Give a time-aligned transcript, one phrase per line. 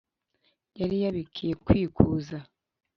[0.79, 2.37] Yari yabikiye kwikuza!